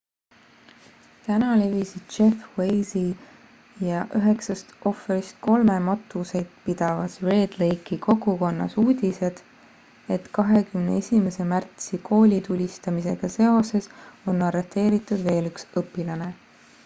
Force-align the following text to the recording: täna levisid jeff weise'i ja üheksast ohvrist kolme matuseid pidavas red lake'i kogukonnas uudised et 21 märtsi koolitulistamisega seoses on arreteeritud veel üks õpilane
täna 1.25 1.47
levisid 1.57 2.13
jeff 2.13 2.53
weise'i 2.59 3.83
ja 3.89 3.99
üheksast 4.19 4.71
ohvrist 4.91 5.35
kolme 5.47 5.75
matuseid 5.89 6.55
pidavas 6.63 7.17
red 7.27 7.57
lake'i 7.63 7.99
kogukonnas 8.07 8.73
uudised 8.85 9.43
et 10.17 10.25
21 10.39 11.43
märtsi 11.53 12.01
koolitulistamisega 12.09 13.29
seoses 13.35 13.91
on 14.33 14.41
arreteeritud 14.49 15.23
veel 15.29 15.51
üks 15.53 15.69
õpilane 15.83 16.31